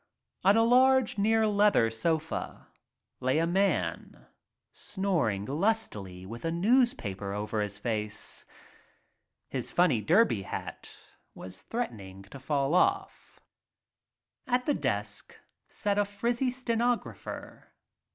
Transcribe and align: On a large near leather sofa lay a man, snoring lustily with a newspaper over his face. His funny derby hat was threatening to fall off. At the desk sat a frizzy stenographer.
On 0.43 0.57
a 0.57 0.63
large 0.63 1.19
near 1.19 1.45
leather 1.45 1.91
sofa 1.91 2.69
lay 3.19 3.37
a 3.37 3.45
man, 3.45 4.25
snoring 4.71 5.45
lustily 5.45 6.25
with 6.25 6.43
a 6.43 6.49
newspaper 6.51 7.33
over 7.33 7.61
his 7.61 7.77
face. 7.77 8.47
His 9.47 9.71
funny 9.71 10.01
derby 10.01 10.41
hat 10.41 10.89
was 11.35 11.61
threatening 11.61 12.23
to 12.23 12.39
fall 12.39 12.73
off. 12.73 13.41
At 14.47 14.65
the 14.65 14.73
desk 14.73 15.39
sat 15.67 15.99
a 15.99 16.05
frizzy 16.05 16.49
stenographer. 16.49 17.71